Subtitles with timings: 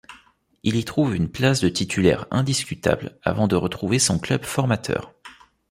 [0.63, 5.13] Il y trouve une place de titulaire indiscutable avant de retrouver son club formateur.